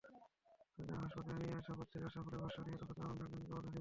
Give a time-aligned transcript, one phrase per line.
[0.03, 3.69] আসাদুজ্জামানকে হাসপাতালে নিয়ে আসা পথচারী আশরাফুলের ভাষ্য, নিহত আসাদুজ্জামান ব্র্যাক ব্যাংকের কর্মকর্তা ছিলেন।